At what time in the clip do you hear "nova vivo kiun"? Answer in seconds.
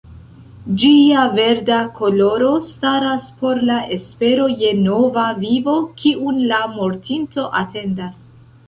4.81-6.45